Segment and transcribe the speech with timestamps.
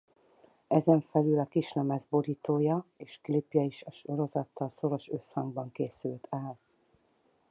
[0.67, 6.59] Ezen felül a kislemez borítója és klipje is a sorozattal szoros összhangban készült el.